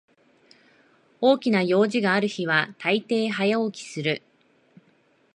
[1.19, 4.23] 大きな用事がある日はたいてい早起きする